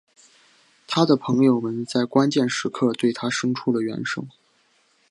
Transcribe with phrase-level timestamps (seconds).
[0.87, 4.25] 他的朋友们在关键时刻对他生出了援手。